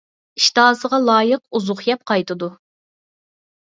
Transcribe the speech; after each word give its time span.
ئىشتىھاسىغا 0.39 1.01
لايىق 1.11 1.45
ئۇزۇق 1.61 1.87
يەپ 1.93 2.05
قايتىدۇ. 2.15 2.53